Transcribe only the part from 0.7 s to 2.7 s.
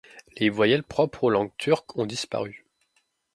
propres aux langues turques ont disparu.